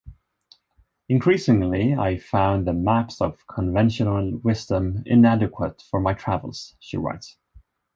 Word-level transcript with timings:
"Increasingly 1.09 1.93
I 1.93 2.17
found 2.17 2.65
the 2.65 2.73
maps 2.73 3.21
of 3.21 3.45
conventional 3.45 4.39
wisdom 4.39 5.03
inadequate 5.05 5.83
for 5.83 5.99
my 5.99 6.15
travels," 6.15 6.75
she 6.79 6.97
writes. 6.97 7.37